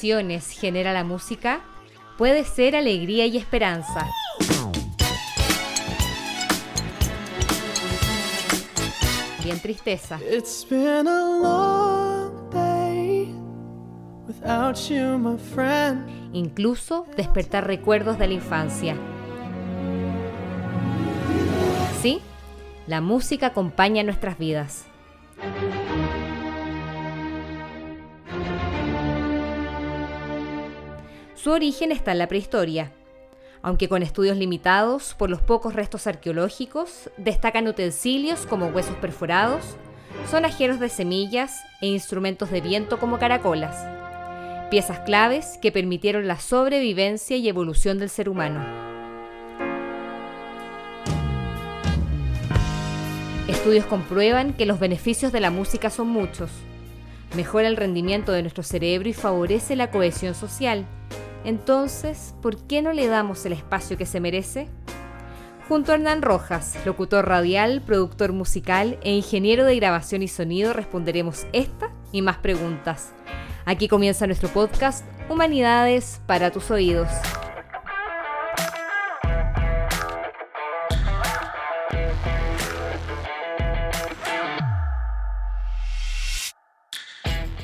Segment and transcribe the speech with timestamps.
[0.00, 1.60] genera la música?
[2.16, 4.06] Puede ser alegría y esperanza.
[9.42, 10.18] Bien tristeza.
[16.32, 18.96] Incluso despertar recuerdos de la infancia.
[22.02, 22.20] Sí,
[22.86, 24.86] la música acompaña nuestras vidas.
[31.40, 32.90] Su origen está en la prehistoria,
[33.62, 39.76] aunque con estudios limitados por los pocos restos arqueológicos, destacan utensilios como huesos perforados,
[40.28, 43.86] sonajeros de semillas e instrumentos de viento como caracolas,
[44.68, 48.60] piezas claves que permitieron la sobrevivencia y evolución del ser humano.
[53.46, 56.50] Estudios comprueban que los beneficios de la música son muchos.
[57.36, 60.84] Mejora el rendimiento de nuestro cerebro y favorece la cohesión social,
[61.48, 64.68] entonces, ¿por qué no le damos el espacio que se merece?
[65.66, 71.46] Junto a Hernán Rojas, locutor radial, productor musical e ingeniero de grabación y sonido, responderemos
[71.54, 73.14] esta y más preguntas.
[73.64, 77.08] Aquí comienza nuestro podcast Humanidades para tus oídos.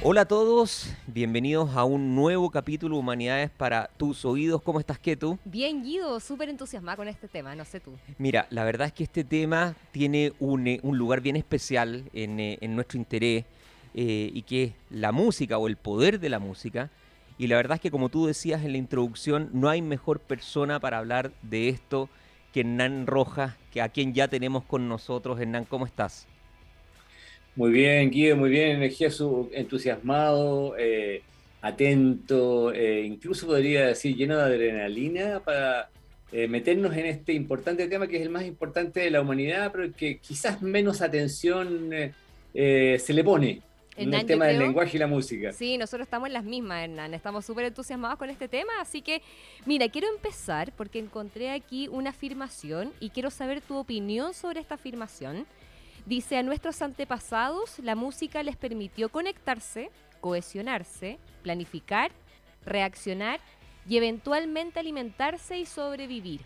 [0.06, 4.60] Hola a todos, bienvenidos a un nuevo capítulo Humanidades para tus oídos.
[4.60, 5.38] ¿Cómo estás, tú?
[5.46, 7.92] Bien, Guido, súper entusiasmada con este tema, no sé tú.
[8.18, 12.58] Mira, la verdad es que este tema tiene un, eh, lugar bien especial en, eh,
[12.68, 13.46] nuestro interés
[13.94, 16.90] eh, y que es la música o el poder de la música.
[17.38, 20.80] Y la verdad es que como tú decías en la introducción, no hay mejor persona
[20.80, 22.10] para hablar de esto
[22.52, 25.40] que Hernán Rojas, que a quien ya tenemos con nosotros.
[25.40, 26.28] Hernán, ¿cómo estás?
[27.56, 29.10] Muy bien, Guido, muy bien, energía
[29.52, 31.22] entusiasmado, eh,
[31.62, 35.88] atento, eh, incluso podría decir lleno de adrenalina para
[36.32, 39.92] eh, meternos en este importante tema que es el más importante de la humanidad, pero
[39.94, 41.90] que quizás menos atención
[42.52, 43.62] se le pone.
[43.96, 45.52] En el tema del lenguaje y la música.
[45.52, 47.14] Sí, nosotros estamos en las mismas, Hernán.
[47.14, 48.72] Estamos súper entusiasmados con este tema.
[48.80, 49.22] Así que,
[49.66, 54.74] mira, quiero empezar porque encontré aquí una afirmación y quiero saber tu opinión sobre esta
[54.74, 55.46] afirmación.
[56.06, 62.12] Dice, a nuestros antepasados la música les permitió conectarse, cohesionarse, planificar,
[62.66, 63.40] reaccionar
[63.88, 66.42] y eventualmente alimentarse y sobrevivir.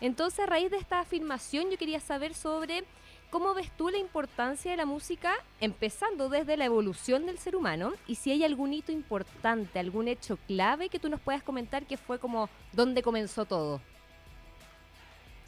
[0.00, 2.84] Entonces, a raíz de esta afirmación, yo quería saber sobre
[3.30, 7.92] cómo ves tú la importancia de la música, empezando desde la evolución del ser humano,
[8.06, 11.96] y si hay algún hito importante, algún hecho clave que tú nos puedas comentar que
[11.96, 13.80] fue como donde comenzó todo.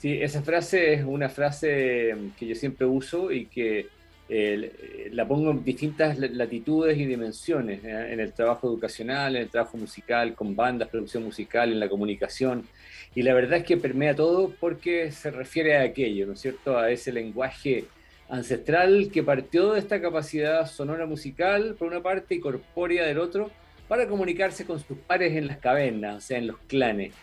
[0.04, 3.86] Sí, esa frase es una frase que yo siempre uso y que
[4.28, 8.12] eh, la pongo en distintas latitudes y dimensiones, ¿eh?
[8.12, 12.68] en el trabajo educacional, en el trabajo musical, con bandas, producción musical, en la comunicación.
[13.14, 16.76] Y la verdad es que permea todo porque se refiere a aquello, ¿no es cierto?
[16.76, 17.86] A ese lenguaje
[18.28, 23.50] ancestral que partió de esta capacidad sonora musical, por una parte, y corpórea del otro,
[23.88, 27.14] para comunicarse con sus pares en las cavernas, o sea, en los clanes.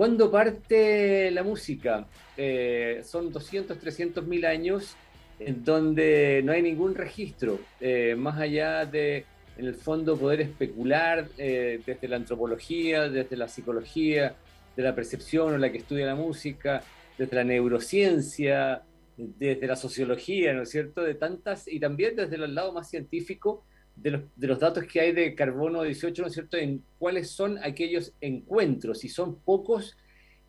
[0.00, 2.06] ¿Cuándo parte la música?
[2.34, 4.96] Eh, son 200, 300 mil años
[5.38, 9.26] en donde no hay ningún registro, eh, más allá de,
[9.58, 14.34] en el fondo, poder especular eh, desde la antropología, desde la psicología,
[14.74, 16.82] de la percepción o la que estudia la música,
[17.18, 18.80] desde la neurociencia,
[19.18, 21.02] desde la sociología, ¿no es cierto?
[21.02, 23.66] De tantas, y también desde el lado más científico,
[24.02, 28.12] de los, datos que hay de carbono 18, ¿no es cierto?, en cuáles son aquellos
[28.20, 29.96] encuentros, y son pocos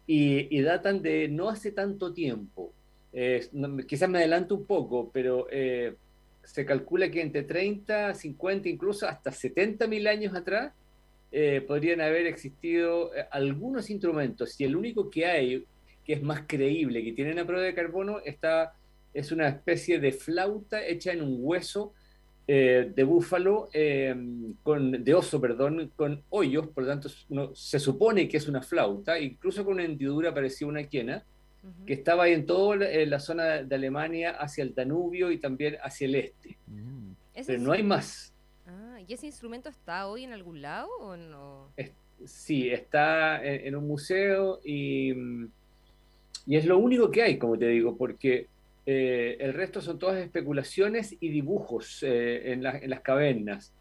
[0.07, 2.73] y, datan de no hace tanto tiempo.
[3.13, 3.47] Eh,
[3.87, 5.95] quizás me adelanto un poco, pero eh,
[6.43, 10.73] se calcula que entre 30, 50, incluso hasta 70 mil años atrás,
[11.31, 15.65] eh, podrían haber existido algunos instrumentos, y el único que hay,
[16.05, 18.73] que es más creíble, que tiene una prueba de carbono, está,
[19.13, 21.93] es una especie de flauta hecha en un hueso
[22.53, 24.13] eh, de búfalo, eh,
[24.61, 27.07] con, de oso, perdón, con hoyos, por lo tanto
[27.53, 31.23] se supone que es una flauta, incluso con una hendidura parecida a una quena,
[31.87, 36.07] que estaba ahí en toda la, zona de Alemania, hacia el Danubio y también hacia
[36.07, 36.57] el este.
[36.67, 37.11] Mm.
[37.47, 38.33] Pero no hay más.
[38.67, 41.69] Ah, ¿Y ese instrumento está hoy en algún lado o no?
[42.25, 45.13] sí, está en, un museo y,
[46.45, 48.47] y es lo único que hay, como te digo, porque
[48.85, 53.73] eh, el resto son todas especulaciones y dibujos eh, en, las cavernas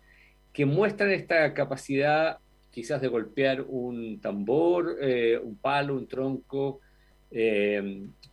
[0.53, 2.39] que muestran esta capacidad
[2.71, 6.81] quizás de golpear un tambor, eh, un palo, un tronco,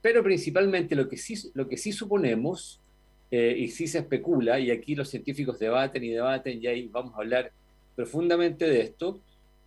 [0.02, 2.82] pero principalmente lo que sí, lo que sí suponemos
[3.30, 7.18] y sí se especula, y aquí los científicos debaten y debaten, y ahí vamos a
[7.18, 7.52] hablar
[7.96, 9.20] profundamente de esto,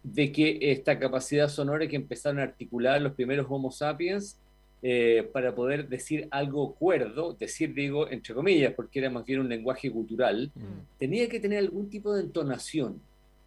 [0.02, 4.37] de que esta capacidad sonora que empezaron a articular los primeros Homo sapiens
[4.82, 9.48] eh, para poder decir algo cuerdo, decir digo entre comillas, porque era más bien un
[9.50, 10.98] lenguaje cultural, mm.
[10.98, 12.98] tenía que tener algún tipo de entonación.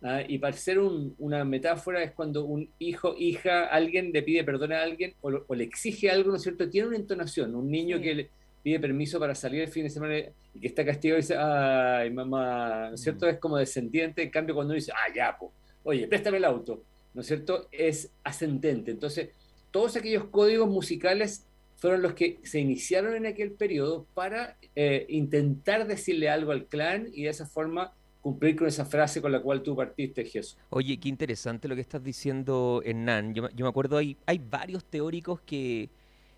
[0.03, 0.21] ¿ah?
[0.27, 4.83] Y para ser una metáfora es cuando un hijo, hija, alguien le pide perdón a
[4.83, 6.69] alguien o, le exige algo, ¿no es cierto?
[6.69, 7.55] Tiene una entonación.
[7.55, 8.29] Un niño que le
[8.61, 10.15] pide permiso para salir el fin de semana
[10.53, 13.25] y que está castigado y dice, ay, mamá, ¿no es cierto?
[13.25, 13.29] Mm.
[13.29, 14.21] Es como descendiente.
[14.21, 15.35] En cambio, cuando uno dice, ah, ya,
[15.83, 16.83] oye, préstame el auto,
[17.15, 17.69] ¿no es cierto?
[17.71, 18.91] Es ascendente.
[18.91, 19.29] Entonces,
[19.73, 21.47] todos aquellos códigos musicales
[21.77, 27.07] fueron los que se iniciaron en aquel periodo para eh, intentar decirle algo al clan
[27.11, 27.91] y de esa forma
[28.21, 30.57] cumplir con esa frase con la cual tú partiste, Jesús.
[30.69, 33.33] Oye, qué interesante lo que estás diciendo, Hernán.
[33.33, 35.89] Yo, yo me acuerdo, hay, hay varios teóricos que,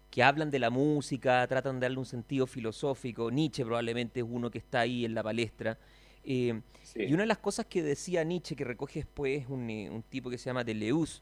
[0.09, 3.29] que hablan de la música, tratan de darle un sentido filosófico.
[3.29, 5.77] Nietzsche probablemente es uno que está ahí en la palestra.
[6.23, 6.59] Eh,
[6.95, 10.29] y una de las cosas que decía Nietzsche, que recoge después un, eh, un tipo
[10.29, 11.21] que se llama Deleuze,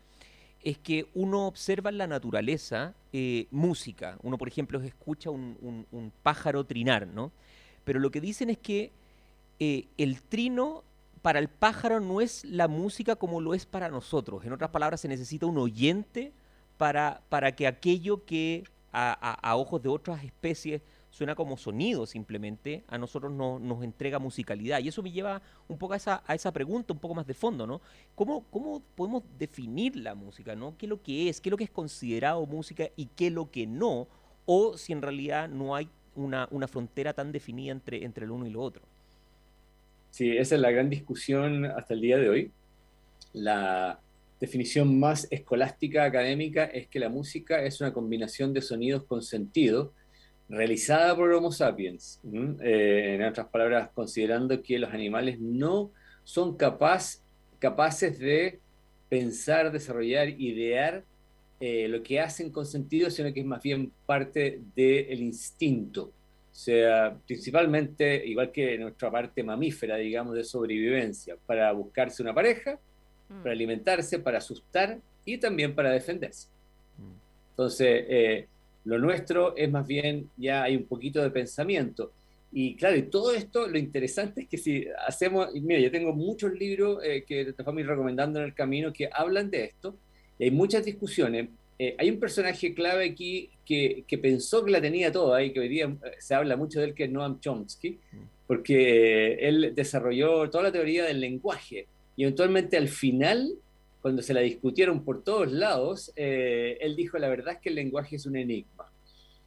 [0.64, 4.18] es que uno observa en la naturaleza eh, música.
[4.24, 7.32] Uno, por ejemplo, escucha un, pájaro trinar, ¿no?
[7.84, 8.92] Pero lo que dicen es que
[9.60, 10.84] eh, el trino
[11.22, 14.46] para el pájaro no es la música como lo es para nosotros.
[14.46, 16.32] En otras palabras, se necesita un oyente
[16.78, 18.64] para, para que aquello que
[18.96, 20.84] a ojos de otras especies
[21.14, 24.80] suena como sonido simplemente, a nosotros no, nos entrega musicalidad.
[24.80, 27.36] Y eso me lleva un poco a esa, a esa pregunta, un poco más de
[27.36, 27.82] fondo, ¿no?
[28.16, 30.76] ¿Cómo, ¿Cómo podemos definir la música, ¿no?
[30.76, 31.40] ¿Qué es lo que es?
[31.40, 34.08] ¿Qué es lo que es considerado música y qué es lo que no?
[34.48, 38.48] O si en realidad no hay una, una frontera tan definida entre, entre el uno
[38.48, 38.82] y lo otro.
[40.10, 42.52] Sí, esa es la gran discusión hasta el día de hoy.
[43.34, 44.00] La
[44.40, 49.94] definición más escolástica académica es que la música es una combinación de sonidos con sentido,
[50.54, 52.20] realizada por Homo sapiens,
[52.62, 55.92] eh, en otras palabras, considerando que los animales no
[56.24, 57.22] son capaz,
[57.60, 58.60] capaces de
[59.10, 61.04] pensar, desarrollar, idear
[61.60, 66.12] eh, lo que hacen con sentido, sino que es más bien parte del instinto.
[66.52, 72.78] O sea, principalmente, igual que nuestra parte mamífera, digamos, de sobrevivencia, para buscarse una pareja,
[73.30, 73.42] mm.
[73.42, 76.48] para alimentarse, para asustar y también para defenderse.
[77.00, 77.50] Mm.
[77.52, 78.48] Entonces, eh,
[78.86, 82.12] lo nuestro es más bien, ya hay un poquito de pensamiento.
[82.52, 86.54] Y claro, y todo esto, lo interesante es que si hacemos, mira, yo tengo muchos
[86.54, 89.96] libros eh, que te vamos a ir recomendando en el camino que hablan de esto,
[90.38, 91.50] y hay muchas discusiones.
[91.80, 95.62] Eh, hay un personaje clave aquí que, que, pensó que la tenía toda y que
[95.62, 97.98] hoy día eh, se habla mucho de él, que es Noam Chomsky,
[98.46, 103.56] porque él desarrolló toda la teoría del lenguaje y eventualmente al final
[104.04, 107.76] cuando se la discutieron por todos lados, eh, él dijo, la verdad es que el
[107.76, 108.92] lenguaje es un enigma.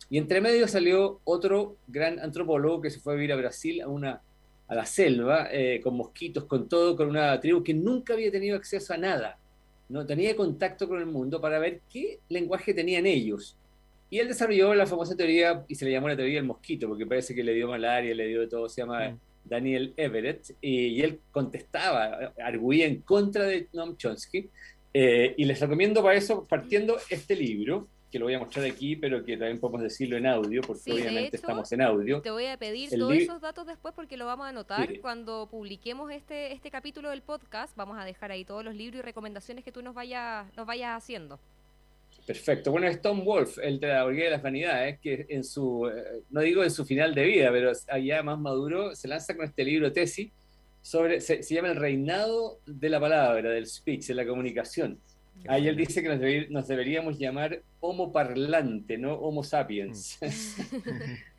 [0.08, 3.88] Y entre medio salió otro gran antropólogo que se fue a vivir a Brasil, a,
[3.88, 4.22] una,
[4.66, 8.56] a la selva, eh, con mosquitos, con todo, con una tribu que nunca había tenido
[8.56, 9.38] acceso a nada.
[9.90, 13.58] No tenía contacto con el mundo para ver qué lenguaje tenían ellos.
[14.08, 17.04] Y él desarrolló la famosa teoría, y se le llamó la teoría del mosquito, porque
[17.04, 19.18] parece que le dio malaria, le dio de todo, se llama mm.
[19.48, 24.48] Daniel Everett, y, él contestaba, arguía en contra de Noam Chomsky,
[24.94, 28.96] eh, y les recomiendo para eso, partiendo este libro, que lo voy a mostrar aquí,
[28.96, 32.20] pero que también podemos decirlo en audio, porque obviamente estamos en audio.
[32.22, 36.10] Te voy a pedir todos esos datos después porque lo vamos a anotar cuando publiquemos
[36.12, 37.76] este, este capítulo del podcast.
[37.76, 40.96] Vamos a dejar ahí todos los libros y recomendaciones que tú nos vayas, nos vayas
[40.96, 41.40] haciendo.
[42.26, 42.72] Perfecto.
[42.72, 46.22] Bueno, es Tom Wolf, el de la Orgía de las Vanidades, que en su, eh,
[46.30, 49.64] no digo en su final de vida, pero allá más maduro, se lanza con este
[49.64, 50.32] libro tesis
[50.82, 54.98] sobre, se, llama El reinado de la palabra, del speech, de la comunicación.
[55.46, 60.18] Ahí él dice que nos, deberíamos llamar homo parlante, no homo sapiens.
[60.20, 60.26] Mm.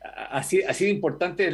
[0.30, 1.50] así, así de importante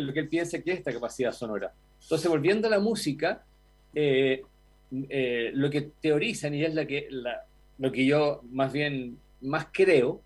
[0.00, 1.72] lo que él piensa que es esta capacidad sonora.
[2.00, 3.42] Entonces, volviendo a la música,
[3.92, 4.42] eh,
[4.90, 7.47] eh, lo que teorizan, y es la que, la,
[7.78, 10.20] lo que yo más bien más creo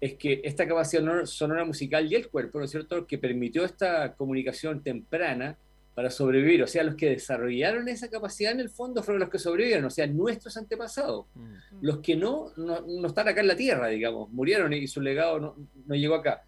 [0.00, 4.14] es que esta capacidad sonora musical y el cuerpo, ¿no es cierto?, que permitió esta
[4.14, 5.56] comunicación temprana
[5.94, 9.38] para sobrevivir, o sea, los que desarrollaron esa capacidad en el fondo fueron los que
[9.38, 11.26] sobrevivieron, o sea, nuestros antepasados.
[11.34, 11.54] Mm.
[11.82, 15.56] Los que no, no, están acá en la Tierra, digamos, murieron y su legado no,
[15.86, 16.42] no llegó acá.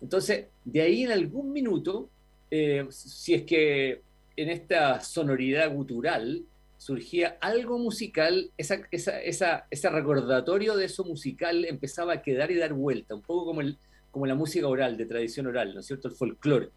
[0.00, 2.08] Entonces, de ahí en algún minuto,
[2.50, 4.02] eh, si es que
[4.36, 6.44] en esta sonoridad gutural
[6.82, 12.72] surgía algo musical, esa, esa, ese recordatorio de eso musical empezaba a quedar y dar
[12.72, 13.78] vuelta, un poco como, el,
[14.10, 16.08] como la música oral, de tradición oral, ¿no es cierto?
[16.08, 16.70] El folclore.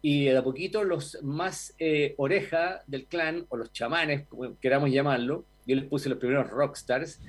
[0.00, 4.90] Y de a poquito los más eh, oreja del clan, o los chamanes, como queramos
[4.90, 7.20] llamarlo, yo les puse los primeros rockstars,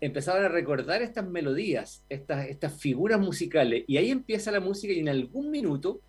[0.00, 5.00] empezaban a recordar estas melodías, estas, estas figuras musicales, y ahí empieza la música y
[5.00, 6.00] en algún minuto,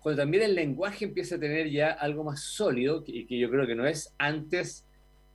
[0.00, 3.66] cuando también el lenguaje empieza a tener ya algo más sólido, y que yo creo
[3.66, 4.84] que no es antes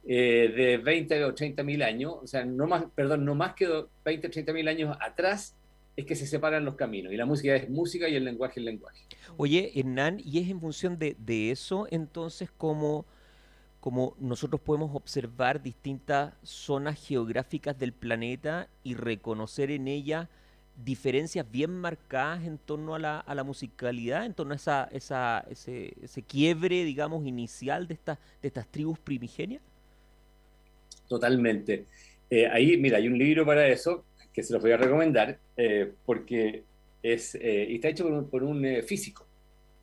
[0.05, 3.67] eh, de 20 o 30 mil años, o sea, no más, perdón, no más que
[4.05, 5.55] 20 o 30 mil años atrás,
[5.99, 7.11] es que se separan los caminos.
[7.11, 9.03] Y la música es música y el lenguaje es lenguaje.
[9.37, 13.05] Oye, Hernán, y es en función de, eso, entonces, como,
[13.81, 20.29] como nosotros podemos observar distintas zonas geográficas del planeta y reconocer en ellas
[20.83, 25.45] diferencias bien marcadas en torno a la, a la musicalidad, en torno a esa, esa,
[25.49, 29.61] ese, ese quiebre, digamos, inicial de, estas de estas tribus primigenias?
[31.09, 31.87] Totalmente.
[32.29, 35.91] Eh, ahí, mira, hay un libro para eso que se los voy a recomendar eh,
[36.05, 36.63] porque
[37.01, 39.25] es, eh, está hecho por un, por un físico.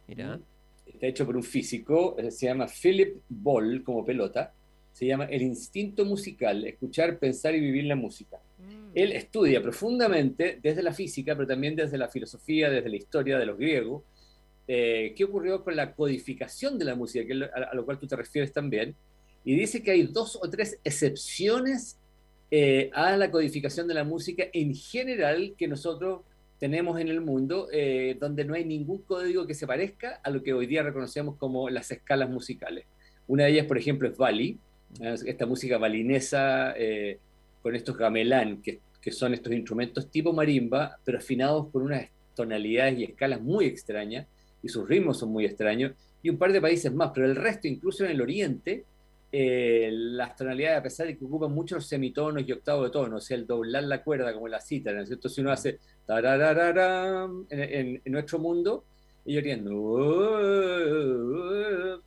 [0.07, 0.39] Mira.
[0.87, 4.55] Está hecho por un físico, se llama Philip Ball, como pelota.
[4.93, 8.39] Se llama El instinto musical, escuchar, pensar y vivir la música.
[8.59, 8.93] Mm.
[8.95, 13.47] Él estudia profundamente desde la física, pero también desde la filosofía, desde la historia de
[13.47, 14.05] los griegos,
[14.67, 18.17] qué ocurrió con la codificación de la música, que a, a lo cual tú te
[18.17, 18.97] refieres también,
[19.47, 21.97] y dice que hay dos o tres excepciones
[22.51, 26.23] eh, a la codificación de la música en general que nosotros
[26.59, 30.43] tenemos en el mundo, eh, donde no hay ningún código que se parezca a lo
[30.43, 32.87] que hoy día reconocemos como las escalas musicales.
[33.29, 34.59] Una de ellas, por ejemplo, es Bali,
[35.01, 37.21] esta música balinesa eh,
[37.63, 42.99] con estos gamelán, que, que son estos instrumentos tipo marimba, pero afinados con unas tonalidades
[42.99, 44.27] y escalas muy extrañas,
[44.61, 47.69] y sus ritmos son muy extraños, y un par de países más, pero el resto,
[47.69, 48.85] incluso en el oriente,
[49.39, 53.21] eh, las tonalidades, a pesar de que ocupan muchos semitonos y octavos de tono, o
[53.21, 55.29] sea, el doblar la cuerda como la cita, ¿no es cierto?
[55.29, 55.79] Si uno hace
[56.09, 58.87] en, nuestro mundo,
[59.27, 59.45] ellos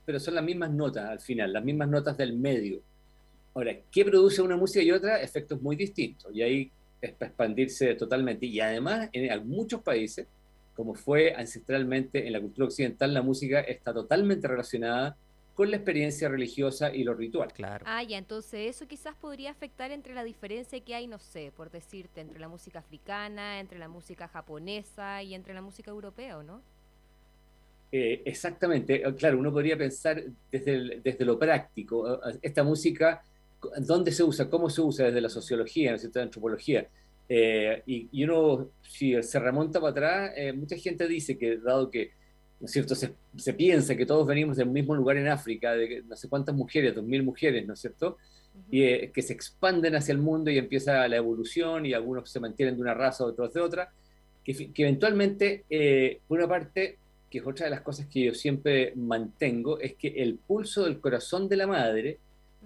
[0.05, 2.81] pero son las mismas notas al final, las mismas notas del medio.
[3.53, 5.21] Ahora, ¿qué produce una música y otra?
[5.21, 8.47] Efectos muy distintos, y ahí es para expandirse totalmente.
[8.47, 10.25] Y además, en muchos países,
[10.75, 15.15] como fue ancestralmente en la cultura occidental, la música está totalmente relacionada
[15.59, 17.51] con la experiencia religiosa y lo ritual.
[17.51, 17.83] Claro.
[17.85, 21.69] Ah, ya, entonces eso quizás podría afectar entre la diferencia que hay, no sé, por
[21.69, 26.43] decirte, entre la música africana, entre la música japonesa y entre la música europea, ¿o
[26.43, 26.61] no?
[27.91, 33.21] Eh, exactamente, eh, claro, uno podría pensar desde, desde lo práctico, eh, esta música,
[33.79, 34.49] ¿dónde se usa?
[34.49, 35.07] ¿Cómo se usa?
[35.07, 36.19] Desde la sociología, ¿no es cierto?
[36.19, 36.87] La antropología.
[37.27, 42.11] y, y, uno, si se remonta para atrás, mucha gente dice que dado que
[42.59, 42.95] ¿no es cierto?
[42.95, 46.55] Se, se, piensa que todos venimos del mismo lugar en África, de no sé cuántas
[46.55, 48.17] mujeres, dos mil mujeres, ¿no es cierto?
[48.69, 52.39] Y eh, que se expanden hacia el mundo y empieza la evolución y algunos se
[52.39, 53.91] mantienen de una raza, otros de otra,
[54.43, 56.97] que, que eventualmente, eh, por una parte,
[57.29, 60.99] que es otra de las cosas que yo siempre mantengo, es que el pulso del
[60.99, 62.19] corazón de la madre,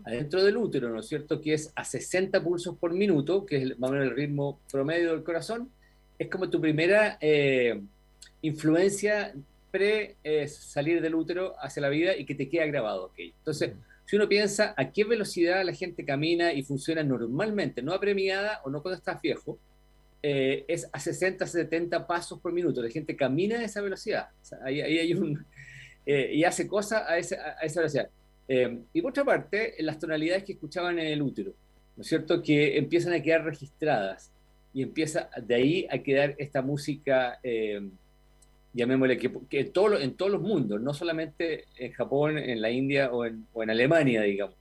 [0.05, 3.79] adentro del útero, ¿no es cierto?, que es a 60 pulsos por minuto, que es
[3.79, 5.69] más o menos el ritmo promedio del corazón,
[6.17, 7.81] es como tu primera eh,
[8.41, 9.33] influencia
[9.73, 13.05] pre salir del útero hacia la vida y que te queda grabado.
[13.05, 13.33] ¿okay?
[13.39, 13.71] Entonces,
[14.05, 18.69] si uno piensa a qué velocidad la gente camina y funciona normalmente, no apremiada o
[18.69, 19.57] no cuando estás viejo,
[20.21, 22.81] eh, es a 60, 70 pasos por minuto.
[22.81, 24.29] La gente camina a esa velocidad.
[24.63, 25.45] ahí, hay un.
[26.05, 28.09] Eh, y hace cosas a, a, esa velocidad.
[28.49, 31.53] Eh, y por otra parte, las tonalidades que escuchaban en el útero,
[31.95, 32.43] ¿no es cierto?
[32.43, 34.29] Que empiezan a quedar registradas
[34.73, 37.39] y empieza de ahí a quedar esta música
[38.73, 42.71] llamémosle, que, que en, todo, en todos los mundos, no solamente en Japón, en la
[42.71, 44.55] India o en, o en Alemania, digamos.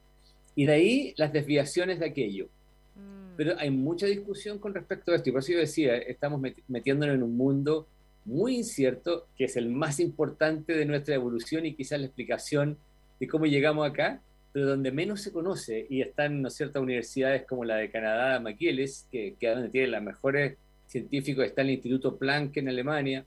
[0.55, 2.49] Y de ahí las desviaciones de aquello.
[2.95, 3.37] Mm.
[3.37, 7.15] Pero hay mucha discusión con respecto a esto, y por eso yo decía, estamos metiéndonos
[7.15, 7.89] en un mundo
[8.25, 12.79] muy incierto, que es el más importante de nuestra evolución y quizás la explicación
[13.19, 14.21] de cómo llegamos acá,
[14.53, 19.07] pero donde menos se conoce, y están ¿no, ciertas universidades como la de Canadá, McGillis,
[19.11, 23.25] que, que donde tienen las mejores científicos, está el Instituto Planck en Alemania,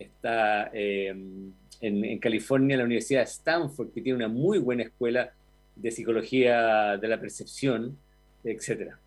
[0.00, 1.14] está eh,
[1.80, 5.32] en, California la Universidad de Stanford, que tiene una muy buena escuela
[5.76, 7.96] de psicología de la percepción,
[8.44, 8.98] etcétera.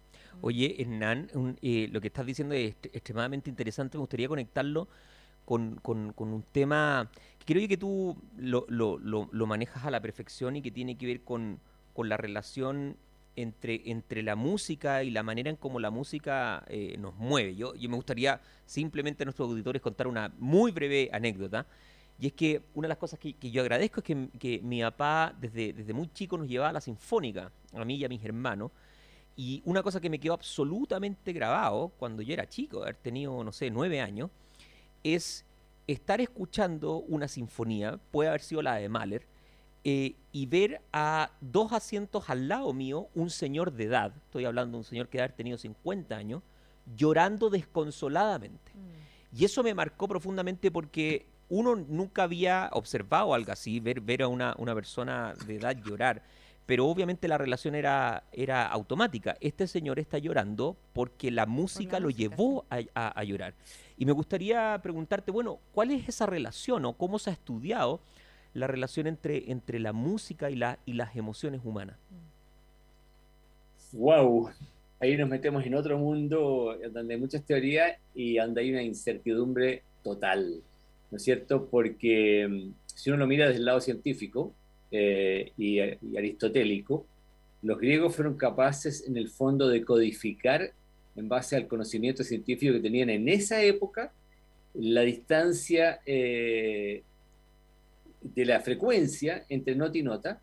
[0.42, 1.30] Oye, Hernán,
[1.62, 3.98] eh, lo que estás diciendo es extremadamente interesante.
[3.98, 4.88] Me gustaría conectarlo
[5.46, 7.10] con, un tema
[7.40, 11.22] que creo que tú lo, lo, manejas a la perfección y que tiene que ver
[11.22, 11.60] con,
[11.94, 12.98] con la relación
[13.36, 17.56] entre, entre la música y la manera en cómo la música eh, nos mueve.
[17.56, 21.66] Yo, yo me gustaría simplemente a nuestros auditores contar una muy breve anécdota.
[22.20, 25.36] Y es que una de las cosas que, yo agradezco es que, que, mi papá
[25.40, 28.72] desde, desde muy chico nos llevaba a la sinfónica, a mí y a mis hermanos.
[29.36, 33.52] Y una cosa que me quedó absolutamente grabado cuando yo era chico, haber tenido, no
[33.52, 34.30] sé, nueve años,
[35.04, 35.46] es
[35.88, 39.26] estar escuchando una sinfonía, puede haber sido la de Mahler,
[39.84, 44.78] eh, y ver a dos asientos al lado mío un señor de edad, estoy hablando
[44.78, 46.42] de un señor que debe haber tenido 50 años,
[46.96, 48.72] llorando desconsoladamente.
[48.74, 49.38] Mm.
[49.40, 54.28] Y eso me marcó profundamente porque uno nunca había observado algo así, ver, ver a
[54.28, 56.24] una, una persona de edad llorar.
[56.66, 59.36] pero obviamente la relación era, era automática.
[59.42, 63.54] Este señor está llorando porque la música lo llevó a, llorar.
[63.98, 68.00] Y me gustaría preguntarte, bueno, ¿cuál es esa relación o cómo se ha estudiado
[68.54, 71.98] la relación entre, entre la música y, la, y las emociones humanas?
[73.94, 74.50] ¡Wow!
[75.00, 79.84] Ahí nos metemos en otro mundo donde hay muchas teorías y donde hay una incertidumbre
[80.04, 80.62] total,
[81.12, 81.68] ¿no es cierto?
[81.70, 84.54] Porque mm, si uno lo mira desde el lado científico,
[84.96, 85.80] eh, y,
[86.16, 87.08] aristotélico,
[87.64, 90.72] los griegos fueron capaces en el fondo de codificar
[91.16, 94.14] en base al conocimiento científico que tenían en esa época
[94.76, 97.02] la distancia eh,
[98.24, 100.42] de la frecuencia entre nota y nota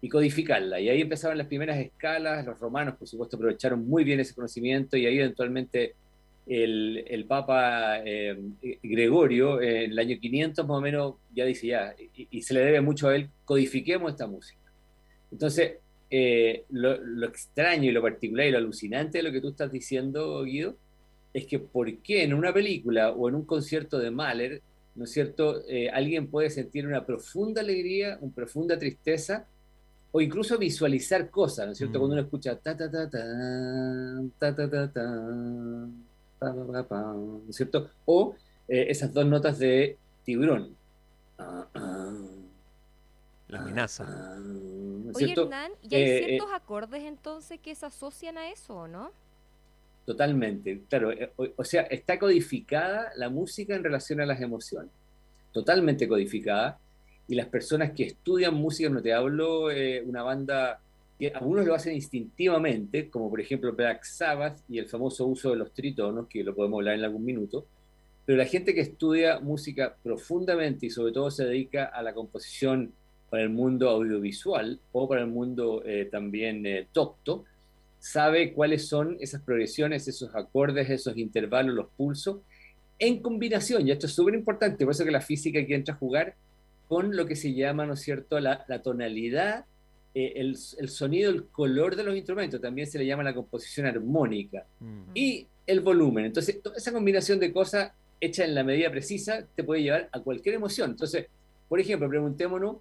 [0.00, 0.80] y codificarla.
[0.80, 4.96] Y ahí empezaron las primeras escalas, los romanos por supuesto aprovecharon muy bien ese conocimiento
[4.96, 5.94] y ahí eventualmente
[6.46, 8.36] el, Papa eh,
[8.82, 11.94] Gregorio, en el año 500 más o menos, ya dice ya,
[12.30, 14.58] y, se le debe mucho a él, codifiquemos esta música.
[15.30, 15.74] Entonces,
[16.10, 20.42] eh, lo, extraño y lo particular y lo alucinante de lo que tú estás diciendo,
[20.42, 20.76] Guido,
[21.32, 24.60] es que por qué en una película o en un concierto de Mahler,
[24.94, 29.46] ¿no es cierto?, eh, alguien puede sentir una profunda alegría, una profunda tristeza,
[30.12, 31.98] o incluso visualizar cosas, ¿no es cierto?
[31.98, 32.00] Mm.
[32.00, 33.24] Cuando uno escucha ta ta ta ta
[34.38, 35.04] ta ta ta ta
[36.52, 37.88] ¿no es cierto?
[38.04, 38.34] O
[38.68, 40.76] eh, esas dos notas de tiburón.
[43.48, 44.06] La amenaza.
[45.14, 48.88] Oye, Hernán, ¿y hay eh, ciertos eh, acordes entonces que se asocian a eso, o
[48.88, 49.12] no?
[50.04, 51.10] Totalmente, claro.
[51.56, 54.90] O, sea, está codificada la música en relación a las emociones.
[55.52, 56.78] Totalmente codificada.
[57.28, 59.68] Y las personas que estudian música, no te hablo,
[60.04, 60.80] una banda
[61.30, 65.72] algunos lo hacen instintivamente, como por ejemplo Black Sabbath y el famoso uso de los
[65.72, 67.66] tritonos, que lo podemos hablar en algún minuto,
[68.24, 72.92] pero la gente que estudia música profundamente y sobre todo se dedica a la composición
[73.30, 76.88] para el mundo audiovisual o para el mundo eh, también eh,
[78.02, 82.38] sabe cuáles son esas progresiones, esos acordes, esos intervalos, los pulsos,
[82.98, 85.98] en combinación, y esto es súper importante, por eso que la física aquí entra a
[85.98, 86.34] jugar
[86.88, 89.66] con lo que se llama, ¿no es cierto?, la, la tonalidad
[90.14, 94.66] eh, el, sonido, el color de los instrumentos, también se le llama la composición armónica,
[95.14, 96.26] y el volumen.
[96.26, 100.56] Entonces, esa combinación de cosas hecha en la medida precisa te puede llevar a cualquier
[100.56, 100.90] emoción.
[100.90, 101.28] Entonces,
[101.68, 102.76] por ejemplo, preguntémonos,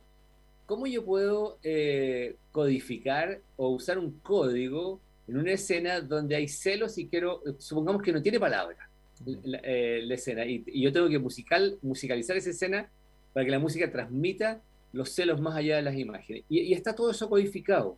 [0.65, 4.99] ¿cómo yo puedo eh, codificar o usar un código
[5.32, 8.89] en una escena donde hay celos y quiero, supongamos que no tiene palabra
[9.26, 12.89] la, eh, escena, y, y, yo tengo que musical, musicalizar esa escena
[13.32, 16.44] para que la música transmita los celos más allá de las imágenes.
[16.50, 17.98] Y, está todo eso codificado.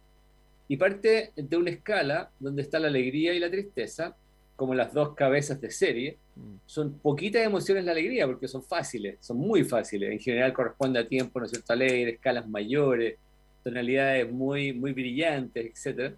[0.68, 4.16] Y parte de una escala donde está la alegría y la tristeza,
[4.56, 6.18] como las dos cabezas de serie.
[6.36, 6.56] Mm.
[6.68, 10.12] Son poquitas emociones la alegría, porque son fáciles, son muy fáciles.
[10.12, 13.18] En general corresponde a tiempo, ¿no es cierto?, alegre, escalas mayores,
[13.64, 16.14] tonalidades muy, muy brillantes, etc.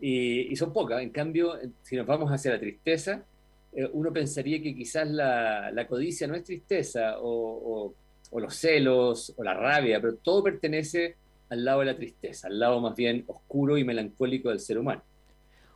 [0.00, 1.00] Y, son pocas.
[1.02, 3.24] En cambio, si nos vamos hacia la tristeza,
[3.72, 7.94] eh, uno pensaría que quizás la, la, codicia no es tristeza o, o
[8.34, 11.14] o los celos, o la rabia, pero todo pertenece
[11.50, 15.02] al lado de la tristeza, al lado más bien oscuro y melancólico del ser humano.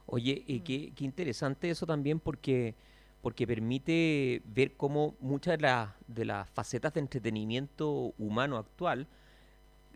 [0.07, 2.75] Oye, y qué, interesante eso también porque,
[3.23, 9.07] porque permite ver cómo muchas de, de las facetas de entretenimiento humano actual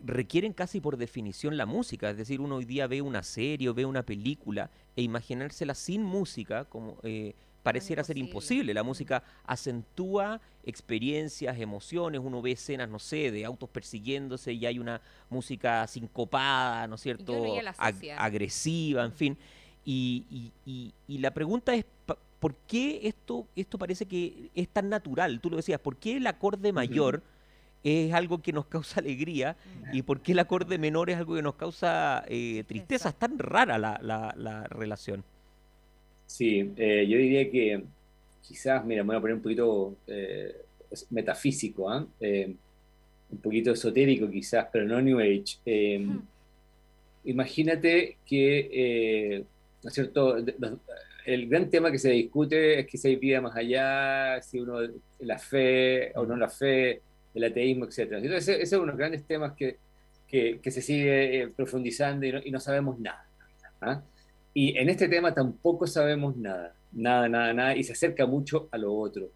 [0.03, 2.09] requieren casi por definición la música.
[2.09, 6.03] Es decir, uno hoy día ve una serie o ve una película e imaginársela sin
[6.03, 8.73] música, como eh, pareciera ser imposible.
[8.73, 14.77] La música acentúa experiencias, emociones, uno ve escenas, no sé, de autos persiguiéndose y hay
[14.77, 17.33] una música sincopada, ¿no es cierto?
[18.17, 19.37] agresiva, en fin.
[19.85, 20.51] Y,
[21.07, 21.85] la pregunta es,
[22.39, 25.39] ¿por qué esto, esto parece que es tan natural?
[25.39, 27.23] Tú lo decías, ¿por qué el acorde mayor
[27.83, 29.55] es algo que nos causa alegría
[29.91, 33.09] y por qué el acorde menor es algo que nos causa eh, tristeza?
[33.09, 35.23] Es tan rara la, la relación.
[36.33, 37.83] Sí, eh, yo diría que
[38.41, 40.55] quizás, mira, me voy a poner un poquito eh,
[41.11, 42.07] metafísico, ¿ah?
[42.19, 42.55] eh,
[43.29, 45.99] un poquito esotérico quizás, pero no New Age.
[45.99, 46.21] Hmm.
[47.25, 49.45] Imagínate que,
[49.83, 50.37] ¿no es cierto?
[51.23, 54.79] El gran tema que se discute es que si hay vida más allá, si uno,
[55.19, 57.01] la fe o no la fe,
[57.33, 58.13] el ateísmo, etc.
[58.13, 59.77] Entonces, ese, es uno de los grandes temas que,
[60.27, 63.25] que, se sigue profundizando y no, y no sabemos nada.
[63.81, 64.01] ¿ah?
[64.53, 68.77] Y en este tema tampoco sabemos nada, nada, nada, nada, y se acerca mucho a
[68.77, 69.29] lo otro,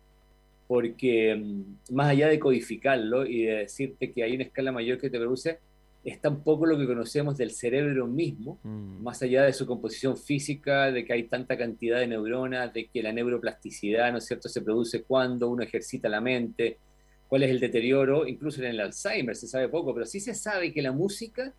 [0.67, 5.10] porque mm, más allá de codificarlo y de decirte que hay una escala mayor que
[5.10, 5.60] te produce,
[6.03, 9.01] es tampoco lo que conocemos del cerebro mismo, mm.
[9.01, 13.01] más allá de su composición física, de que hay tanta cantidad de neuronas, de que
[13.01, 16.77] la neuroplasticidad, ¿no es cierto?, se produce cuando uno ejercita la mente,
[17.27, 20.73] cuál es el deterioro, incluso en el Alzheimer se sabe poco, pero sí se sabe
[20.73, 21.53] que la música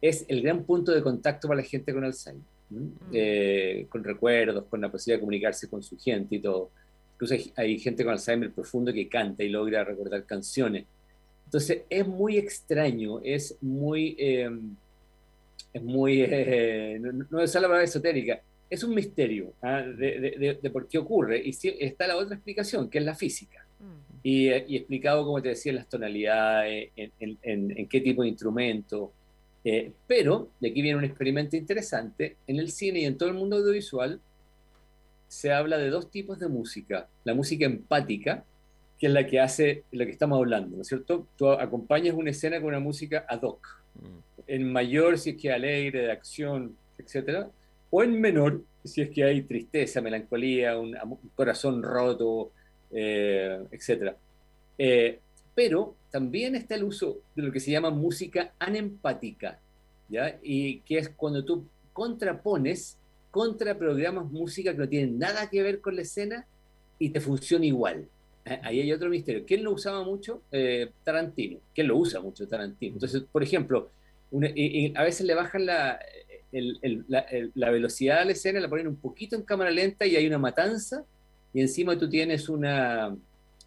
[0.00, 2.86] es el gran punto de contacto para la gente con Alzheimer, mm.
[3.12, 6.70] eh, con recuerdos, con la posibilidad de comunicarse con su gente y todo.
[7.14, 10.84] Incluso hay, gente con Alzheimer profundo que canta y logra recordar canciones.
[11.46, 14.50] Entonces es muy extraño, es muy, eh,
[15.72, 19.82] es muy, eh, no, es la palabra esotérica, es un misterio ¿ah?
[19.82, 21.40] de, por qué ocurre.
[21.44, 23.63] Y está la otra explicación, que es la física.
[24.24, 24.28] Mm.
[24.28, 29.12] Y, explicado, como te decía, las tonalidades, en, en qué tipo de instrumento,
[29.64, 33.34] eh, pero, de aquí viene un experimento interesante, en el cine y en todo el
[33.34, 34.20] mundo audiovisual
[35.26, 37.08] se habla de dos tipos de música.
[37.24, 38.44] La música empática,
[38.98, 41.26] que es la que hace lo que estamos hablando, ¿no es cierto?
[41.36, 44.40] Tú acompañas una escena con una música ad hoc, mm.
[44.46, 47.46] en mayor si es que alegre, de acción, etc.
[47.90, 50.94] O en menor si es que hay tristeza, melancolía, un,
[51.34, 52.52] corazón roto,
[52.94, 54.14] etc.
[54.78, 55.18] Eh,
[55.54, 59.58] pero también está el uso de lo que se llama música anempática,
[60.08, 60.38] ¿ya?
[60.42, 62.98] Y que es cuando tú contrapones,
[63.30, 66.46] contraprogramas música que no tiene nada que ver con la escena
[66.98, 68.08] y te funciona igual.
[68.44, 69.44] Eh, ahí hay otro misterio.
[69.46, 70.42] ¿Quién lo usaba mucho?
[70.50, 71.58] Eh, Tarantino.
[71.74, 72.46] ¿Quién lo usa mucho?
[72.46, 72.94] Tarantino.
[72.94, 73.90] Entonces, por ejemplo,
[74.32, 76.00] a veces le bajan la,
[77.54, 80.38] la, velocidad a la escena, la ponen un poquito en cámara lenta y hay una
[80.38, 81.04] matanza
[81.54, 83.16] y encima tú tienes una,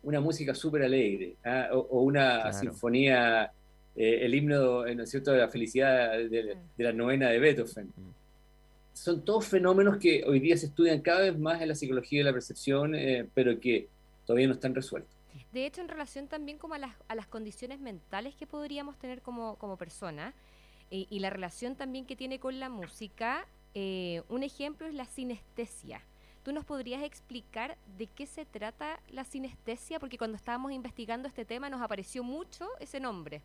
[0.03, 1.69] una música súper alegre, ¿ah?
[1.71, 3.49] o, una sinfonía,
[3.95, 7.91] eh, el himno, ¿no es cierto?, de la felicidad de, la novena de Beethoven.
[8.91, 12.25] Son todos fenómenos que hoy día se estudian cada vez más en la psicología de
[12.25, 13.87] la percepción, eh, pero que
[14.25, 15.11] todavía no están resueltos.
[15.53, 19.21] De hecho, en relación también como a las, a las condiciones mentales que podríamos tener
[19.21, 20.33] como, como persona,
[20.91, 23.47] eh, y la relación también que tiene con la música,
[24.29, 26.01] un ejemplo es la sinestesia.
[26.47, 29.99] ¿Tú nos podrías explicar de qué se trata la sinestesia?
[29.99, 33.41] Porque cuando estábamos investigando este tema nos apareció mucho ese nombre.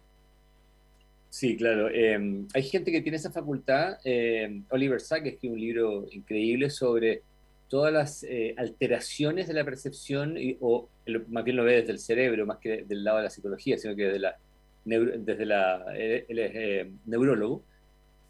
[1.28, 1.88] Sí, claro.
[1.88, 3.98] Em, hay gente que tiene esa facultad.
[4.04, 7.22] Em, Oliver Sacks escribió un libro increíble sobre
[7.68, 10.88] todas las eh, alteraciones de la percepción, o
[11.26, 13.96] más bien lo ve desde el cerebro, más que del lado de la psicología, sino
[13.96, 14.38] que desde la,
[14.84, 17.64] desde la él es eh, neurólogo.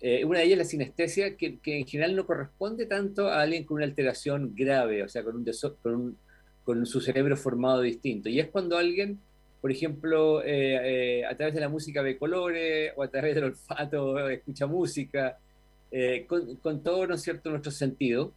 [0.04, 3.62] Eh, una de ellas es la sinestesia, que, en general no corresponde tanto a alguien
[3.62, 6.18] con una alteración grave, o sea, con, un,
[6.64, 8.28] con, su cerebro formado distinto.
[8.28, 9.20] Y es cuando alguien,
[9.60, 13.44] por ejemplo, eh, eh, a través de la música ve colores, o a través del
[13.44, 15.38] olfato escucha música,
[16.62, 18.32] con, todo, ¿no es cierto?, nuestro sentido.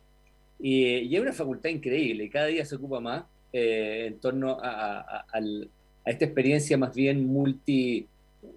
[0.60, 5.40] Y, y, es una facultad increíble, cada día se ocupa más en torno a, a,
[6.06, 8.08] esta experiencia más bien multi,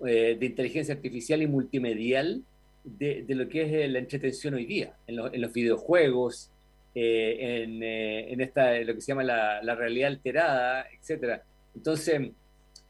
[0.03, 2.43] de inteligencia artificial y multimedial
[2.85, 6.51] de, lo que es la entretención hoy día, en, los videojuegos,
[6.95, 11.41] eh, eh, en, esta, lo que se llama la, realidad alterada, etc.
[11.75, 12.31] Entonces,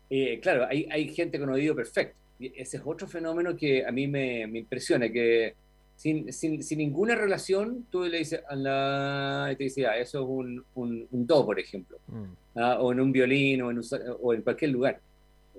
[0.09, 2.17] eh, claro, hay, hay, gente con oído perfecto.
[2.39, 5.55] Y ese es otro fenómeno que a mí me, me impresiona, que
[5.97, 10.65] sin, sin, sin, ninguna relación, tú le dices, y te dice, ah, eso es un,
[11.11, 12.59] un, do, por ejemplo, mm.
[12.61, 13.81] ah, o en un violín, o en,
[14.23, 15.01] o en cualquier lugar.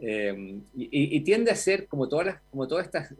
[0.01, 3.13] y, tiende a ser, como todas, las, como todas estas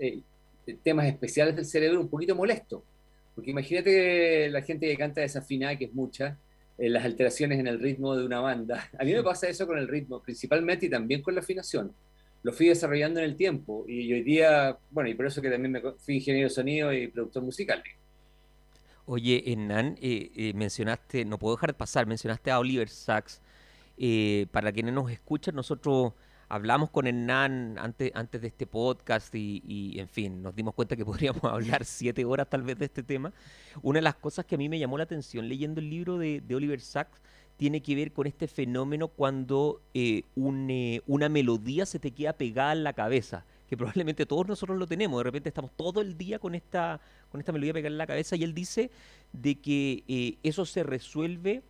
[0.84, 2.84] temas especiales del cerebro un poquito molesto.
[3.36, 6.38] Porque imagínate la gente que canta desafinada, que es mucha,
[6.78, 8.90] eh, las alteraciones en el ritmo de una banda.
[9.00, 11.94] A mí me pasa eso con el ritmo, principalmente y también con la afinación.
[12.42, 15.74] Lo fui desarrollando en el tiempo y hoy día, bueno, y por eso que también
[15.74, 17.84] me fui ingeniero de sonido y productor musical.
[19.06, 23.42] Oye, Hernán, eh, eh, mencionaste, no puedo dejar de pasar, mencionaste a Oliver Sacks.
[24.52, 26.14] para quienes nos escuchan, nosotros
[26.50, 31.06] hablamos con Hernán antes, antes de este podcast y, en fin, nos dimos cuenta que
[31.06, 33.32] podríamos hablar siete horas tal vez de este tema.
[33.82, 36.44] Una de las cosas que a mí me llamó la atención leyendo el libro de,
[36.54, 37.22] Oliver Sacks
[37.56, 42.72] tiene que ver con este fenómeno cuando eh, eh, una melodía se te queda pegada
[42.72, 46.40] en la cabeza, que probablemente todos nosotros lo tenemos, de repente estamos todo el día
[46.40, 48.90] con esta, con esta melodía pegada en la cabeza y él dice
[49.34, 51.62] de que eh, eso se resuelve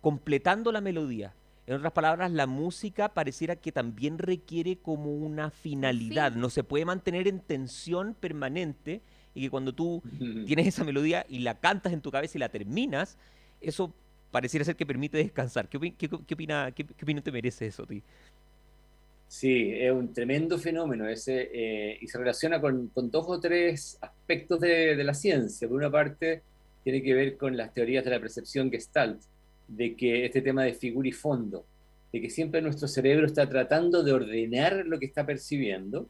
[0.00, 1.34] completando la melodía
[1.66, 6.84] en otras palabras, la música pareciera que también requiere como una finalidad, no se puede
[6.84, 9.00] mantener en tensión permanente
[9.34, 10.02] y que cuando tú
[10.46, 13.16] tienes esa melodía y la cantas en tu cabeza y la terminas,
[13.60, 13.94] eso
[14.30, 15.68] pareciera ser que permite descansar.
[15.68, 18.02] ¿Qué, opina, qué, opinión te merece eso, ti?
[19.28, 24.60] Sí, es un tremendo fenómeno ese eh, y se relaciona con, dos o tres aspectos
[24.60, 25.68] de, de la ciencia.
[25.68, 26.42] Por una parte,
[26.82, 29.22] tiene que ver con las teorías de la percepción Gestalt,
[29.76, 31.64] de que este tema de figura y fondo,
[32.12, 36.06] de que siempre nuestro cerebro está tratando de ordenar lo que está percibiendo,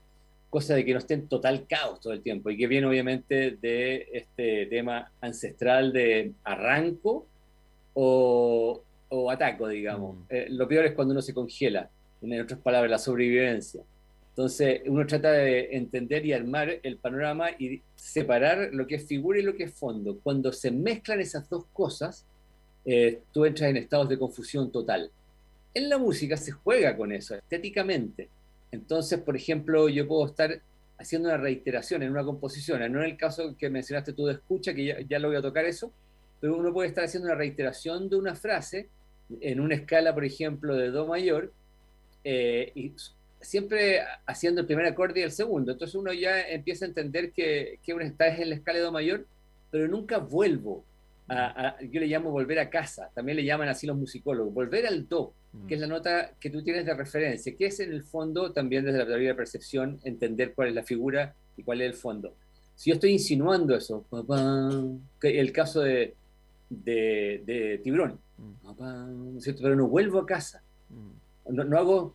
[0.50, 3.52] cosa de que no esté en total caos todo el tiempo, y que viene obviamente
[3.52, 7.26] de este tema ancestral de arranco
[7.94, 10.16] o, o ataco, digamos.
[10.16, 10.22] Mm.
[10.28, 11.88] Eh, lo peor es cuando uno se congela,
[12.20, 13.82] en otras palabras, la sobrevivencia.
[14.30, 19.38] Entonces uno trata de entender y armar el panorama y separar lo que es figura
[19.38, 20.18] y lo que es fondo.
[20.22, 22.24] Cuando se mezclan esas dos cosas,
[22.84, 25.10] eh, tú entras en estados de confusión total.
[25.74, 28.28] En la música se juega con eso, estéticamente.
[28.70, 30.60] Entonces, por ejemplo, yo puedo estar
[30.98, 34.74] haciendo una reiteración en una composición, no en el caso que mencionaste tú de escucha,
[34.74, 35.92] que ya, ya lo voy a tocar eso,
[36.40, 38.88] pero uno puede estar haciendo una reiteración de una frase
[39.40, 41.52] en una escala, por ejemplo, de Do mayor,
[42.24, 42.92] eh, y
[43.40, 45.72] siempre haciendo el primer acorde y el segundo.
[45.72, 48.92] Entonces uno ya empieza a entender que, que uno está en la escala de Do
[48.92, 49.26] mayor,
[49.70, 50.84] pero nunca vuelvo.
[51.34, 55.08] A, yo le llamo volver a casa, también le llaman así los musicólogos, volver al
[55.08, 55.34] do,
[55.66, 58.84] que es la nota que tú tienes de referencia, que es en el fondo también
[58.84, 62.34] desde la teoría de percepción entender cuál es la figura y cuál es el fondo.
[62.74, 64.04] Si yo estoy insinuando eso,
[65.22, 66.14] el caso de,
[66.68, 69.38] de, de Tiburón, mm.
[69.60, 70.62] pero no vuelvo a casa.
[70.90, 71.22] Mm.
[71.50, 72.12] No, hago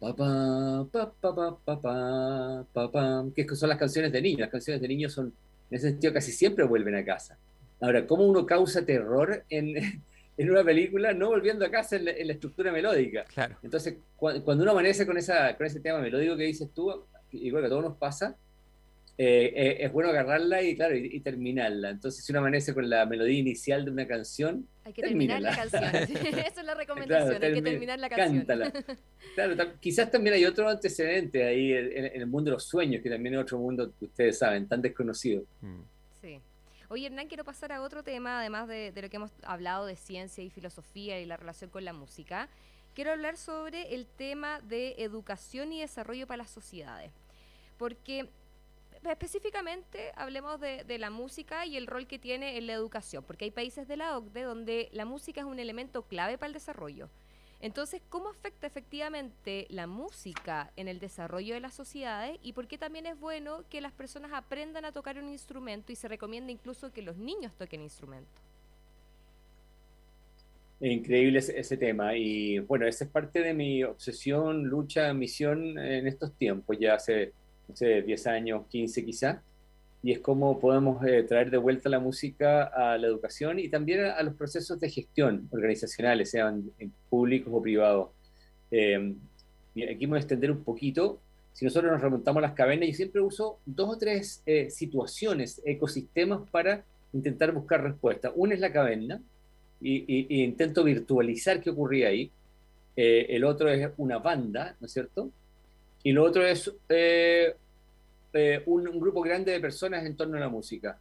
[3.35, 4.39] que son las canciones de niños.
[4.39, 5.33] Las canciones de niños son,
[5.69, 7.37] en ese sentido, casi siempre vuelven a casa.
[7.79, 9.75] Ahora, ¿cómo uno causa terror en,
[10.37, 13.25] en una película no volviendo a casa en la, estructura melódica?
[13.25, 13.57] Claro.
[13.63, 17.67] Entonces, cuando, uno amanece con, esa, con ese tema melódico que dices tú, igual que
[17.67, 18.35] a todos nos pasa,
[19.19, 21.89] eh, eh, es bueno agarrarla y, claro, y, terminarla.
[21.89, 25.55] Entonces, si uno amanece con la melodía inicial de una canción, hay que terminar la
[25.55, 25.83] canción.
[25.95, 28.45] Esa es la recomendación, hay que terminar la canción.
[28.45, 28.71] Cántala.
[29.33, 33.33] Claro, quizás también hay otro antecedente ahí en, el mundo de los sueños, que también
[33.33, 35.43] es otro mundo que ustedes saben, tan desconocido.
[35.61, 35.81] Mm.
[36.21, 36.39] Sí.
[36.89, 39.97] Oye, Hernán, quiero pasar a otro tema, además de, de lo que hemos hablado de
[39.97, 42.47] ciencia y filosofía y la relación con la música.
[42.95, 47.11] Quiero hablar sobre el tema de educación y desarrollo para las sociedades.
[47.77, 48.29] Porque
[49.03, 53.51] específicamente hablemos de, la música y el rol que tiene en la educación, porque hay
[53.51, 57.09] países de la OCDE donde la música es un elemento clave para el desarrollo.
[57.59, 62.77] Entonces, ¿cómo afecta efectivamente la música en el desarrollo de las sociedades y por qué
[62.77, 66.93] también es bueno que las personas aprendan a tocar un instrumento y se recomienda incluso
[66.93, 68.43] que los niños toquen instrumentos?
[70.79, 76.33] Increíble ese, tema y bueno, esa es parte de mi obsesión, lucha, misión en estos
[76.33, 76.77] tiempos.
[76.79, 77.33] Ya hace
[77.67, 79.41] no sé, 10 años, 15 quizá,
[80.07, 84.05] y es cómo podemos eh, traer de vuelta la música a la educación y también
[84.05, 86.71] a, los procesos de gestión organizacionales, sean
[87.09, 88.11] públicos o privados.
[88.71, 89.15] Eh,
[89.75, 91.19] aquí vamos a extender un poquito.
[91.51, 95.61] Si nosotros nos remontamos a las cavernas, yo siempre uso dos o tres eh, situaciones,
[95.65, 98.31] ecosistemas para intentar buscar respuestas.
[98.33, 99.21] Una es la caverna,
[99.81, 102.31] y, intento virtualizar qué ocurría ahí.
[102.95, 105.31] el otro es una banda, ¿no es cierto?
[106.01, 106.71] y lo otro es
[108.33, 110.99] eh, eh, un, grupo grande de personas en torno a la música.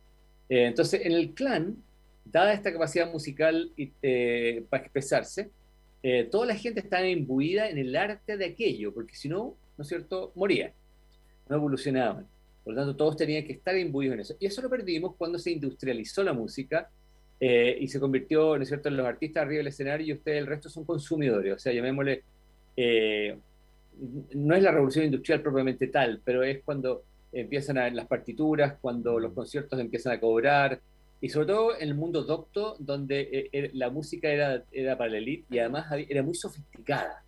[0.48, 1.76] Eh, entonces, en el clan,
[2.24, 3.70] dada esta capacidad musical
[4.68, 5.50] para expresarse,
[6.30, 9.88] toda la gente estaba imbuida en el arte de aquello, porque si no, ¿no es
[9.88, 10.72] cierto?, moría,
[11.48, 12.26] no evolucionaban.
[12.62, 14.36] Por lo tanto, todos tenían que estar imbuidos en eso.
[14.38, 16.88] Y eso lo perdimos cuando se industrializó la música
[17.40, 20.46] y se convirtió, ¿no es cierto?, en los artistas arriba del escenario y ustedes, el
[20.46, 21.54] resto, son consumidores.
[21.54, 22.22] O sea, llamémosle
[24.34, 27.04] no es la revolución industrial propiamente tal, pero es cuando
[27.40, 30.80] empiezan a las partituras, cuando los conciertos empiezan a cobrar,
[31.20, 35.10] y sobre todo en el mundo docto, donde eh, eh, la música era, era para
[35.10, 37.22] la elite y además era muy sofisticada.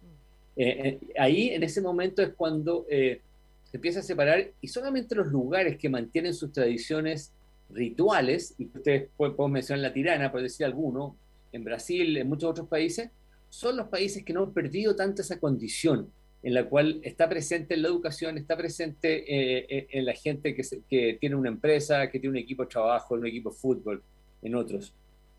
[0.56, 5.78] Eh, ahí, en ese momento, es cuando se empieza a separar y solamente los lugares
[5.78, 7.32] que mantienen sus tradiciones
[7.70, 11.16] rituales, y ustedes pueden, mencionar la tirana, por decir alguno,
[11.52, 13.10] en Brasil, en muchos otros países,
[13.50, 16.10] son los países que no han perdido tanto esa condición
[16.42, 20.54] en la cual está presente en la educación, está presente eh, eh, en la gente
[20.54, 24.02] que, tiene una empresa, que tiene un equipo de trabajo, un equipo de fútbol,
[24.42, 24.94] en otros.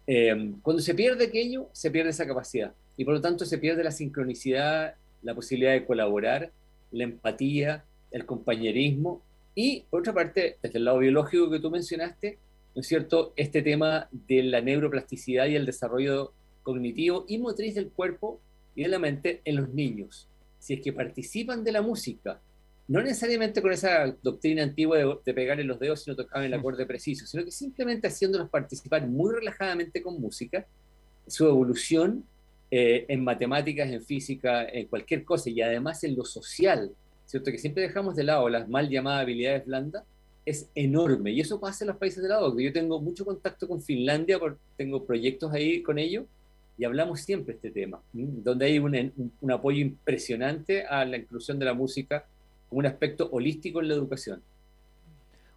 [0.07, 3.83] Eh, cuando se pierde aquello, se pierde esa capacidad y por lo tanto se pierde
[3.83, 6.51] la sincronicidad, la posibilidad de colaborar,
[6.91, 9.21] la empatía, el compañerismo
[9.55, 12.39] y, por otra parte, desde el lado biológico que tú mencionaste,
[12.75, 16.33] ¿no es cierto?, este tema de la neuroplasticidad y el desarrollo
[16.63, 18.41] cognitivo y motriz del cuerpo
[18.75, 20.28] y de la mente en los niños
[20.59, 22.39] si es que participan de la música,
[22.87, 26.85] no necesariamente con esa doctrina antigua de, pegarle los dedos si no tocaban el acorde
[26.85, 30.65] preciso, sino que simplemente haciéndolos participar muy relajadamente con música,
[31.27, 32.25] su evolución
[32.71, 36.91] eh, en matemáticas, en física, en cualquier cosa, y además en lo social,
[37.27, 37.51] ¿cierto?
[37.51, 40.03] Que siempre dejamos de lado las mal llamadas habilidades blandas,
[40.45, 41.31] es enorme.
[41.31, 42.63] Y eso pasa en los países de la OCDE.
[42.63, 44.39] Yo tengo mucho contacto con Finlandia,
[44.77, 46.25] tengo proyectos ahí con ellos,
[46.79, 51.73] y hablamos siempre este tema, donde hay un, apoyo impresionante a la inclusión de la
[51.73, 52.25] música
[52.69, 54.41] como un aspecto holístico en la educación.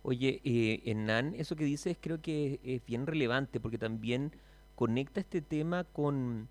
[0.03, 4.33] Oye, eh, Hernán, eso que dices creo que es bien relevante porque también
[4.75, 6.49] conecta este tema con,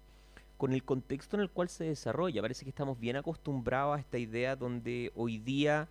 [0.55, 2.41] con el contexto en el cual se desarrolla.
[2.41, 5.89] Parece que estamos bien acostumbrados a esta idea donde hoy día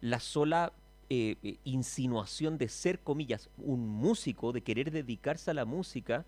[0.00, 0.72] la sola
[1.10, 6.24] eh, eh, insinuación de ser, comillas, un músico, de querer dedicarse a la música,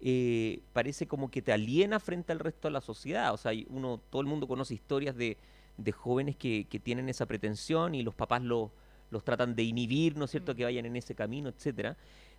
[0.00, 3.32] eh, parece como que te aliena frente al resto de la sociedad.
[3.32, 5.36] O sea, uno, todo el mundo conoce historias de,
[5.92, 8.70] jóvenes que, tienen esa pretensión y los papás los
[9.24, 10.56] tratan de inhibir, ¿no es cierto?, mm.
[10.56, 11.96] que vayan en ese camino, etcétera.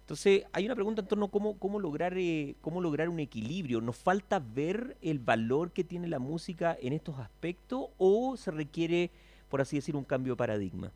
[0.07, 3.81] Entonces, hay una pregunta en torno a cómo, cómo, lograr, eh, cómo lograr un equilibrio.
[3.81, 9.11] ¿Nos falta ver el valor que tiene la música en estos aspectos o se requiere,
[9.49, 10.93] por así decir, un cambio de paradigma?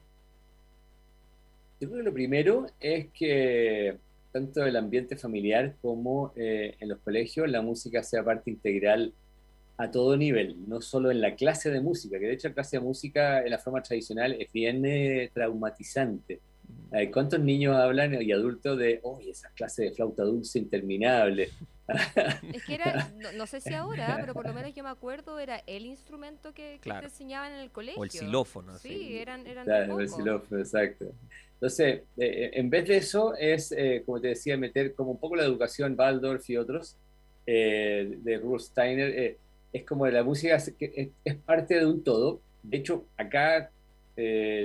[1.82, 3.98] Yo creo que lo primero es que
[4.32, 9.14] tanto el ambiente familiar como eh, en los colegios la música sea parte integral
[9.78, 12.78] a todo nivel, no solo en la clase de música, que de hecho la clase
[12.78, 16.40] de música en la forma tradicional es bien eh, traumatizante
[17.14, 21.50] ¿Cuántos niños hablan y adultos de, oye, esa clase de flauta dulce interminable?
[22.54, 25.62] Es que era, no, sé si ahora, pero por lo menos yo me acuerdo, era
[25.68, 28.00] el instrumento que, te enseñaban en el colegio.
[28.00, 28.78] O el xilófono.
[28.78, 31.14] Sí, eran, eran claro, el xilófono, exacto.
[31.62, 35.20] Entonces, eh, eh, en vez de eso, es, eh, como te decía, meter como un
[35.20, 36.98] poco la educación Waldorf y otros
[37.46, 39.38] de Rudolf Steiner,
[39.74, 42.40] es como la música es, es, parte de un todo.
[42.64, 43.70] De hecho, acá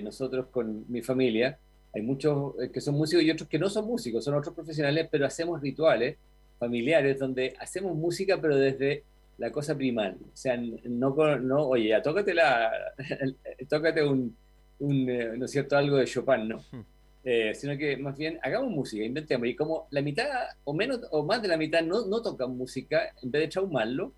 [0.02, 1.58] nosotros con mi familia,
[1.92, 5.26] hay muchos que son músicos y otros que no son músicos, son otros profesionales, pero
[5.26, 6.16] hacemos rituales
[6.59, 9.05] familiares donde hacemos música, pero desde
[9.38, 10.16] la cosa primal.
[10.23, 12.71] O sea, no, no oye, ya tócate, la,
[13.69, 14.37] tócate un,
[14.79, 16.64] un, eh, ¿no es cierto?, algo de Chopin, ¿no?
[16.71, 16.81] Hmm.
[17.25, 19.49] Eh, sino que más bien hagamos música, inventemos.
[19.49, 20.27] Y como la mitad
[20.64, 24.12] o menos o más de la mitad no, no tocan música, en vez de chaumarlo,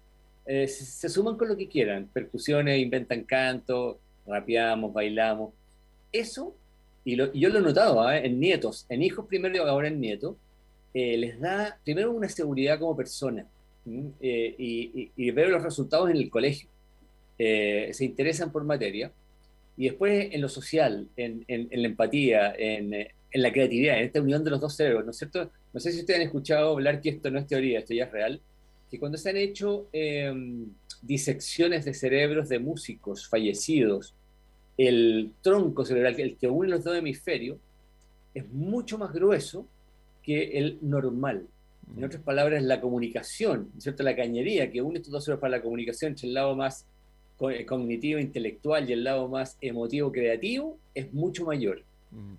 [0.44, 2.08] eh, se, se, suman con lo que quieran.
[2.12, 5.54] Percusiones, inventan canto, rapeamos, bailamos.
[6.12, 6.54] Eso
[7.08, 8.18] y, yo lo he notado ¿ah?
[8.18, 10.36] en nietos, en hijos primero y ahora en nietos,
[11.00, 13.46] eh, les da primero una seguridad como persona
[14.20, 16.68] eh, y, y, ver los resultados en el colegio.
[17.38, 19.12] Eh, se interesan por materia
[19.76, 24.42] y después en lo social, en, la empatía, en, en, la creatividad, en esta unión
[24.42, 25.48] de los dos cerebros, ¿no es cierto?
[25.72, 28.10] No sé si ustedes han escuchado hablar que esto no es teoría, esto ya es
[28.10, 28.40] real,
[28.90, 30.66] que cuando se han hecho em,
[31.02, 34.16] disecciones de cerebros de músicos fallecidos
[34.76, 37.58] el tronco cerebral, el que une los dos hemisferios,
[38.34, 39.64] es mucho más grueso
[40.28, 41.46] que el normal.
[41.96, 44.02] En otras palabras, la comunicación, ¿cierto?
[44.02, 46.84] la cañería que une estos dos cerebros para la comunicación entre el lado más
[47.40, 51.82] eh, cognitivo, intelectual y el lado más emotivo, creativo, es mucho mayor.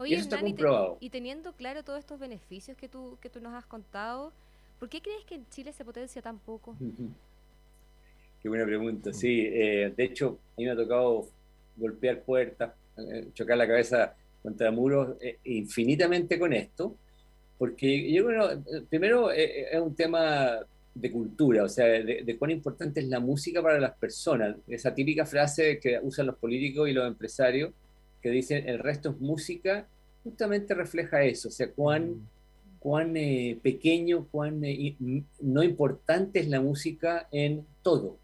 [0.06, 0.98] y eso está comprobado.
[1.00, 4.34] Y, teniendo claro todos estos beneficios que tú, que tú nos has contado,
[4.80, 6.76] ¿por qué crees que en Chile se potencia tan poco?
[8.40, 9.12] Qué buena pregunta.
[9.14, 11.28] Sí, eh, de hecho, a mí me ha tocado
[11.76, 16.96] golpear puertas, eh, chocar la cabeza contra muros eh, infinitamente con esto,
[17.60, 20.60] porque yo creo, eh, primero es un tema
[20.96, 24.56] de cultura, o sea, de, cuán importante es la música para las personas.
[24.68, 27.72] Esa típica frase que usan los políticos y los empresarios,
[28.22, 29.88] que dicen el resto es música,
[30.24, 32.28] justamente refleja eso, o sea, cuán, mm.
[32.80, 33.14] cuán
[33.62, 34.62] pequeño, cuán
[35.42, 38.18] no importante es la música en todo.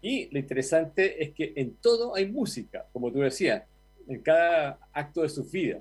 [0.00, 3.64] Y lo interesante es que en todo hay música, como tú decías,
[4.06, 5.80] en cada acto de su vida.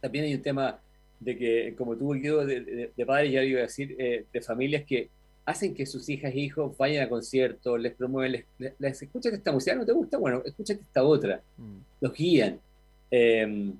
[0.00, 0.80] También hay un tema
[1.20, 4.84] de que, como tú, Guido, de, de, padres, ya iba a decir, eh, de familias
[4.84, 5.08] que
[5.44, 9.74] hacen que sus hijas e hijos vayan a conciertos, les promueven, les, les, esta música,
[9.74, 10.18] ¿no te gusta?
[10.18, 11.40] Bueno, escúchate esta otra.
[11.56, 11.76] Mm.
[12.00, 12.60] Los guían.
[13.10, 13.72] Em,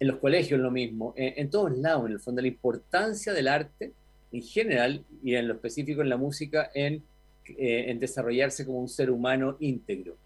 [0.00, 3.46] en los colegios lo mismo, en, en, todos lados, en el fondo, la importancia del
[3.46, 3.92] arte
[4.32, 7.04] en general y en lo específico en la música en
[7.44, 10.16] eh, en desarrollarse como un ser humano íntegro.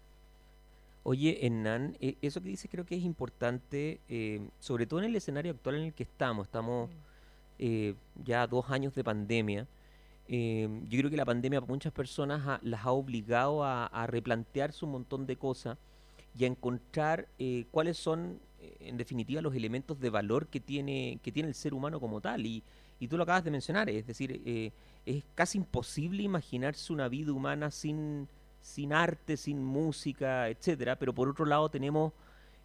[1.09, 5.15] Oye, Hernán, eh, eso que dices creo que es importante, eh, sobre todo en el
[5.15, 6.47] escenario actual en el que estamos.
[6.47, 6.89] Estamos
[8.25, 9.67] ya dos años de pandemia.
[10.27, 15.25] yo creo que la pandemia para muchas personas las ha obligado a, replantearse un montón
[15.25, 15.77] de cosas
[16.37, 17.29] y a encontrar
[17.71, 18.41] cuáles son,
[18.81, 22.45] en definitiva, los elementos de valor que tiene, que tiene el ser humano como tal.
[22.45, 22.63] Y,
[22.99, 24.73] y tú lo acabas de mencionar, es decir,
[25.05, 28.27] es casi imposible imaginarse una vida humana sin,
[28.67, 32.11] sin arte, sin música, etcétera, pero por otro lado tenemos,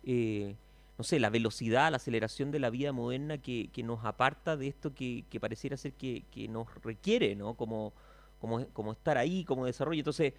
[0.03, 0.57] eh,
[0.99, 4.93] no sé, la velocidad, la aceleración de la vida moderna que, nos aparta de esto
[4.93, 7.55] que, pareciera ser que, nos requiere, ¿no?
[7.55, 7.93] Como,
[8.41, 10.01] como, como estar ahí, como desarrollo.
[10.01, 10.35] Entonces,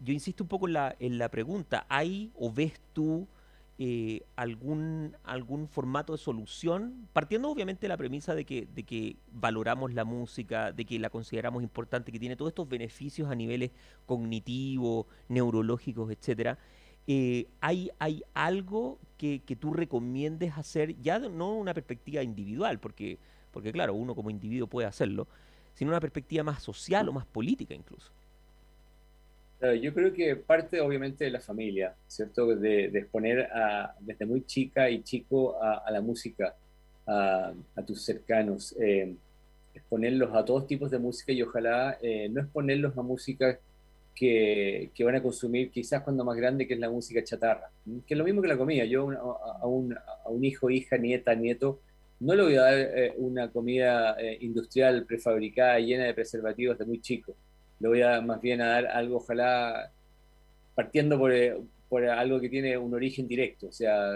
[0.00, 3.28] yo insisto un poco en la, en la pregunta, ¿hay o ves tú
[3.80, 9.16] eh, algún, algún formato de solución, partiendo obviamente de la premisa de que, de que
[9.30, 13.70] valoramos la música, de que la consideramos importante, que tiene todos estos beneficios a niveles
[14.04, 16.58] cognitivos, neurológicos, etcétera.
[17.06, 23.18] Eh, ¿hay, ¿Hay algo que, que, tú recomiendes hacer, ya no una perspectiva individual, porque,
[23.52, 25.28] porque claro, uno como individuo puede hacerlo,
[25.74, 28.10] sino una perspectiva más social o más política incluso?
[29.60, 32.54] Yo creo que parte obviamente de la familia, ¿cierto?
[32.54, 36.54] De, exponer a, desde muy chica y chico a, la música,
[37.06, 37.52] a,
[37.84, 39.16] tus cercanos, eh,
[39.74, 43.58] exponerlos a todos tipos de música y ojalá eh, no exponerlos a música
[44.14, 47.70] que, que, van a consumir quizás cuando más grande, que es la música chatarra,
[48.06, 48.84] que es lo mismo que la comida.
[48.84, 49.92] Yo a, un,
[50.44, 51.80] hijo, hija, nieta, nieto,
[52.20, 57.00] no le voy a dar eh, una comida industrial prefabricada llena de preservativos de muy
[57.00, 57.34] chico
[57.80, 59.90] le voy a más bien a dar algo, ojalá
[60.74, 61.56] partiendo por, eh,
[61.88, 64.12] por algo que tiene un origen directo, o sea,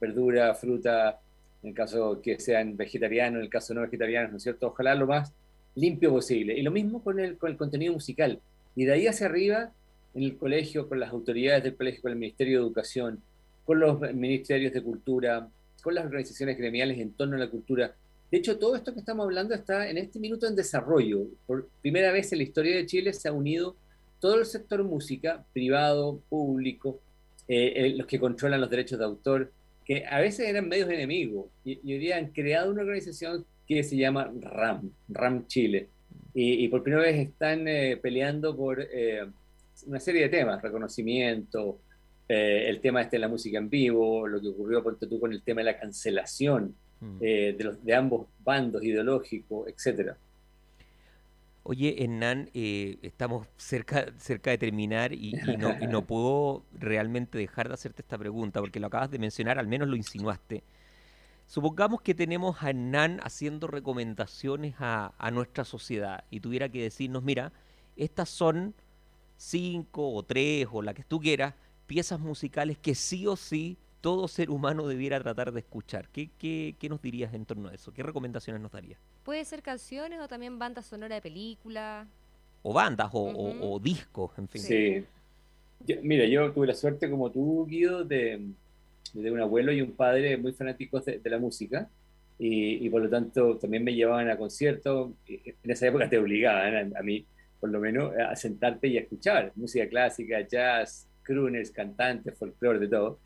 [0.00, 1.20] verdura, fruta,
[1.62, 4.68] en el caso que sean vegetarianos, en el caso no vegetarianos, ¿no es cierto?
[4.68, 5.32] Ojalá lo más
[5.74, 6.58] limpio posible.
[6.58, 8.40] Y lo mismo con el, con el contenido musical.
[8.74, 9.70] Y de ahí hacia arriba,
[10.14, 13.22] en el colegio, con las autoridades del colegio, con el Ministerio de Educación,
[13.64, 15.48] con los ministerios de Cultura,
[15.82, 17.94] con las organizaciones gremiales en torno a la cultura,
[18.32, 21.26] de hecho, todo esto que estamos hablando está en este minuto en desarrollo.
[21.46, 23.76] Por primera vez en la historia de Chile se ha unido
[24.20, 26.98] todo el sector música, privado, público,
[27.46, 29.52] eh, eh, los que controlan los derechos de autor,
[29.84, 33.98] que a veces eran medios enemigos, y, hoy día han creado una organización que se
[33.98, 35.88] llama RAM, RAM Chile,
[36.32, 38.78] y, por primera vez están eh, peleando por
[39.86, 41.80] una serie de temas, reconocimiento,
[42.28, 45.64] el tema este de la música en vivo, lo que ocurrió con el tema de
[45.66, 47.18] la cancelación, Mm.
[47.20, 50.16] Eh, de, los, de ambos bandos ideológicos, etcétera.
[51.64, 58.02] Oye, Hernán, eh, estamos cerca, cerca de terminar y, no, puedo realmente dejar de hacerte
[58.02, 60.62] esta pregunta porque lo acabas de mencionar, al menos lo insinuaste.
[61.46, 67.24] Supongamos que tenemos a Hernán haciendo recomendaciones a, a nuestra sociedad y tuviera que decirnos,
[67.24, 67.52] mira,
[67.96, 68.74] estas son
[69.36, 71.54] cinco o tres o la que tú quieras,
[71.88, 76.08] piezas musicales que sí o sí todo ser humano debiera tratar de escuchar.
[76.08, 77.94] ¿Qué, qué, qué nos dirías en torno a eso?
[77.94, 78.98] ¿Qué recomendaciones nos darías?
[79.22, 82.06] Puede ser canciones o también bandas sonoras de película.
[82.62, 84.60] O bandas o, discos, en fin.
[84.60, 85.04] Sí.
[86.02, 88.44] mira, yo tuve la suerte como tú, Guido, de,
[89.14, 91.88] de un abuelo y un padre muy fanáticos de, la música.
[92.38, 95.12] Y, por lo tanto también me llevaban a conciertos.
[95.28, 97.24] En esa época te obligaban a, mí,
[97.60, 102.88] por lo menos, a sentarte y a escuchar música clásica, jazz, crooners, cantantes, folclore, de
[102.88, 103.18] todo.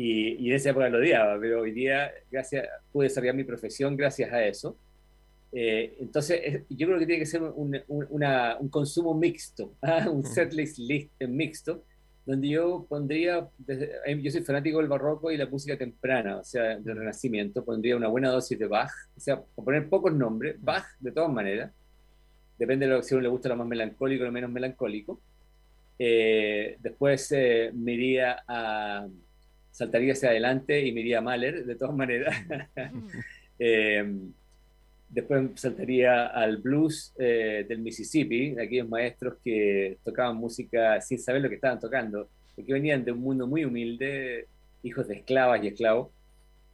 [0.00, 4.32] Y, en esa época lo odiaba, pero hoy día gracias, pude desarrollar mi profesión gracias
[4.32, 4.76] a eso.
[5.50, 10.08] Eh, entonces, yo creo que tiene que ser un, un, consumo mixto, ¿ah?
[10.08, 11.82] un setlist list mixto,
[12.24, 16.78] donde yo pondría, eh, yo soy fanático del barroco y la música temprana, o sea,
[16.78, 21.10] del Renacimiento, pondría una buena dosis de Bach, o sea, poner pocos nombres, Bach de
[21.10, 21.72] todas maneras,
[22.56, 24.52] depende de lo que si a uno le gusta lo más melancólico o lo menos
[24.52, 25.20] melancólico.
[25.98, 27.34] Eh, después
[27.74, 29.08] me iría a
[29.70, 32.34] saltaría hacia adelante y me iría a Mahler, de todas maneras.
[33.60, 34.04] Eh,
[35.08, 41.42] después saltaría al blues eh, del Mississippi, de aquellos maestros que tocaban música sin saber
[41.42, 44.46] lo que estaban tocando, porque venían de un mundo muy humilde,
[44.82, 46.10] hijos de esclavas y esclavos.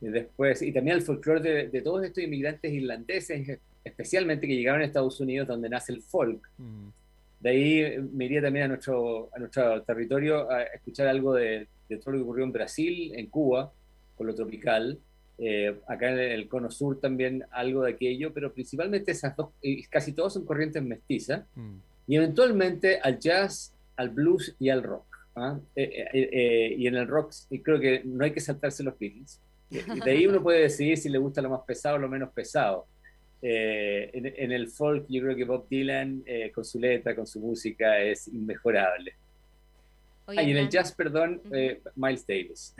[0.00, 4.84] Y después, y también el folclore de, todos estos inmigrantes irlandeses, especialmente que llegaron a
[4.84, 6.46] Estados Unidos, donde nace el folk.
[6.58, 6.88] Mm.
[7.40, 11.98] De ahí me iría también a nuestro, a nuestro territorio a escuchar algo de, de
[11.98, 13.72] todo lo que ocurrió en Brasil, en Cuba,
[14.16, 14.98] con lo tropical,
[15.36, 19.50] eh, acá en el cono sur también algo de aquello, pero principalmente esas dos,
[19.90, 21.76] casi todos son corrientes mestizas, mm.
[22.06, 25.04] y eventualmente al jazz, al blues y al rock.
[25.34, 25.58] ¿ah?
[25.74, 27.32] Eh, eh, y en el rock
[27.62, 29.40] creo que no hay que saltarse los Beatles.
[29.70, 32.86] De ahí uno puede decidir si le gusta lo más pesado o lo menos pesado.
[33.42, 36.24] En, el folk yo creo que Bob Dylan
[36.54, 39.16] con su letra, con su música es inmejorable
[40.32, 42.74] y en el jazz, perdón, eh, Miles Davis.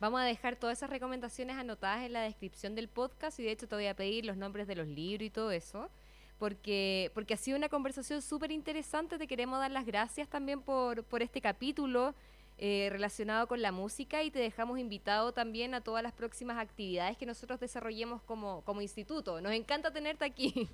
[0.00, 3.68] Vamos a dejar todas esas recomendaciones anotadas en la descripción del podcast y de hecho
[3.68, 5.90] te voy a pedir los nombres de los libros y todo eso,
[6.38, 9.18] porque, porque ha sido una conversación súper interesante.
[9.18, 12.14] Te queremos dar las gracias también por, por este capítulo
[12.56, 17.16] eh, relacionado con la música y te dejamos invitado también a todas las próximas actividades
[17.16, 19.40] que nosotros desarrollemos como, como instituto.
[19.40, 20.68] Nos encanta tenerte aquí.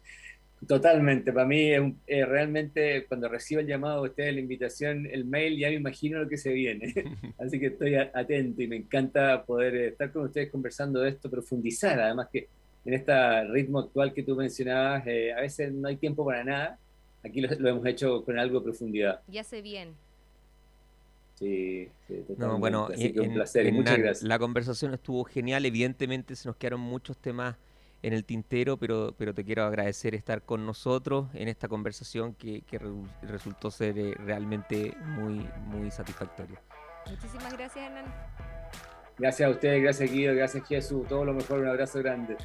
[0.66, 5.58] Totalmente, para mí es, realmente cuando recibo el llamado de ustedes, la invitación, el mail,
[5.58, 6.94] ya me imagino lo que se viene.
[7.38, 11.98] Así que estoy atento y me encanta poder estar con ustedes conversando de esto, profundizar,
[11.98, 12.48] además que
[12.84, 16.78] en este ritmo actual que tú mencionabas, eh, a veces no hay tiempo para nada.
[17.24, 19.20] Aquí lo, hemos hecho con algo de profundidad.
[19.28, 19.94] Ya sé bien.
[21.36, 24.22] Sí, sí No, bueno, un placer y muchas gracias.
[24.22, 27.56] La conversación estuvo genial, evidentemente se nos quedaron muchos temas
[28.03, 32.62] en el tintero, pero, pero te quiero agradecer estar con nosotros en esta conversación que,
[33.22, 36.61] resultó ser eh, realmente muy, muy satisfactoria.
[37.09, 38.05] Muchísimas gracias, Hernán.
[39.18, 42.36] Gracias a ustedes, gracias Guido, gracias Jesús, todo lo mejor, un abrazo grande.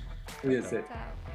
[0.41, 0.84] Cuídense.
[0.88, 1.26] Chao.